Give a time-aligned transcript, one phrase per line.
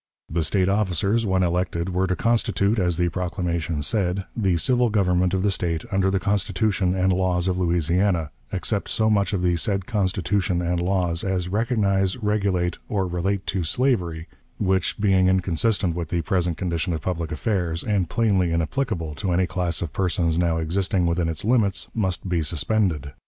[0.31, 5.35] The State officers, when elected, were to constitute, as the proclamation said, "the civil government
[5.35, 9.55] of the State under the Constitution and laws of Louisiana, except so much of the
[9.57, 14.27] said Constitution and laws as recognize, regulate, or relate to slavery,
[14.57, 19.45] which, being inconsistent with the present condition of public affairs, and plainly inapplicable to any
[19.45, 23.13] class of persons now existing within its limits, must be suspended."